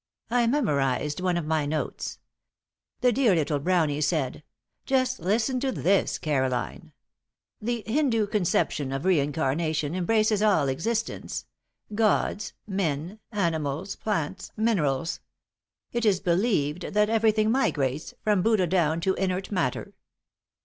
I 0.31 0.47
memorized 0.47 1.21
one 1.21 1.37
of 1.37 1.45
my 1.45 1.67
notes. 1.67 2.17
The 3.01 3.11
dear 3.11 3.35
little 3.35 3.59
brownie 3.59 4.01
said 4.01 4.41
just 4.83 5.19
listen 5.19 5.59
to 5.59 5.71
this, 5.71 6.17
Caroline: 6.17 6.91
'The 7.61 7.83
Hindu 7.85 8.25
conception 8.25 8.91
of 8.91 9.05
reincarnation 9.05 9.93
embraces 9.93 10.41
all 10.41 10.67
existence 10.69 11.45
gods, 11.93 12.53
men, 12.65 13.19
animals, 13.31 13.95
plants, 13.95 14.51
minerals. 14.57 15.19
It 15.91 16.03
is 16.03 16.19
believed 16.19 16.81
that 16.95 17.09
everything 17.11 17.51
migrates, 17.51 18.15
from 18.23 18.41
Buddha 18.41 18.65
down 18.65 19.01
to 19.01 19.13
inert 19.13 19.51
matter. 19.51 19.93